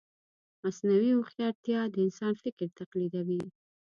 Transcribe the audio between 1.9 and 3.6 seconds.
انسان فکر تقلیدوي.